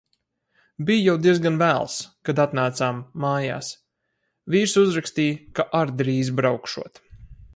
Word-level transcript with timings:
Bija 0.85 1.03
jau 1.07 1.13
diezgan 1.25 1.59
vēls, 1.61 1.97
kad 2.29 2.41
atnācām 2.45 3.03
"mājās", 3.25 3.69
vīrs 4.55 4.75
uzrakstīja, 4.85 5.37
ka 5.59 5.69
ar 5.83 5.95
drīz 6.01 6.35
braukšot. 6.41 7.03